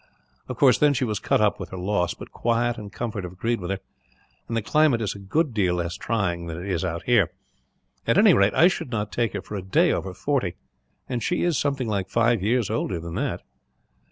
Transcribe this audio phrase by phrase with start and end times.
[0.49, 3.33] Of course, then she was cut up with her loss; but quiet and comfort have
[3.33, 3.77] agreed with her,
[4.47, 7.29] and the climate is a good deal less trying than it is out here.
[8.07, 10.55] At any rate, I should not take her for a day over forty,
[11.07, 13.43] and she is something like five years older than that."